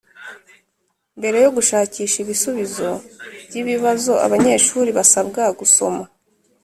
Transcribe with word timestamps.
Mbere 1.17 1.37
yo 1.45 1.49
gushakisha 1.57 2.17
ibisubizo 2.23 2.89
by’ibibazo 3.47 4.13
abanyeshuri 4.25 4.89
basabwa 4.97 5.43
gusoma 5.59 6.03